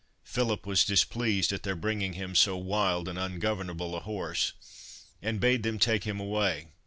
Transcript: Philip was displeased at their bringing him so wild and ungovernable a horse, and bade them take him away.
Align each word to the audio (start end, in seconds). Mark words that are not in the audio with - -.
Philip 0.23 0.65
was 0.65 0.83
displeased 0.83 1.51
at 1.53 1.61
their 1.61 1.75
bringing 1.75 2.13
him 2.13 2.33
so 2.33 2.57
wild 2.57 3.07
and 3.07 3.19
ungovernable 3.19 3.95
a 3.95 3.99
horse, 3.99 4.53
and 5.21 5.39
bade 5.39 5.61
them 5.61 5.77
take 5.77 6.05
him 6.05 6.19
away. 6.19 6.69